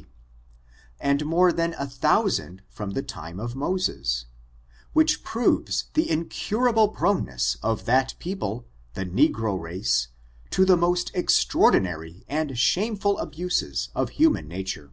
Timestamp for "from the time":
2.70-3.38